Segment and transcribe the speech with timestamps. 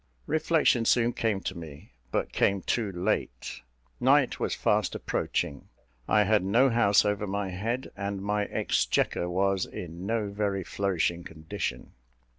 [0.25, 3.61] Reflection soon came to me, but came too late.
[3.99, 5.69] Night was fast approaching:
[6.07, 11.23] I had no house over my head, and my exchequer was in no very flourishing
[11.23, 11.91] condition.